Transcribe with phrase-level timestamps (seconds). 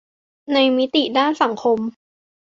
[0.53, 1.79] ในมิติด้านสังคม